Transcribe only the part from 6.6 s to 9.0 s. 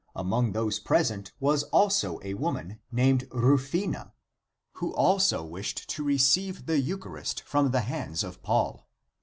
the eucharist from the hands of Paul.